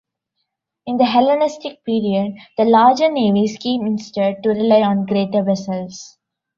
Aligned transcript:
In 0.87 0.97
the 0.97 1.05
Hellenistic 1.05 1.85
period, 1.85 2.33
the 2.57 2.65
larger 2.65 3.07
navies 3.11 3.55
came 3.59 3.85
instead 3.85 4.41
to 4.41 4.49
rely 4.49 4.81
on 4.81 5.05
greater 5.05 5.43
vessels. 5.43 6.17